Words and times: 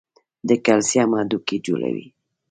د 0.47 0.49
کلسیم 0.65 1.09
هډوکي 1.19 1.57
جوړوي. 1.65 2.07